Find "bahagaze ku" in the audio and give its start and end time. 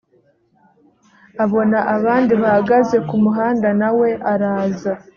2.41-3.15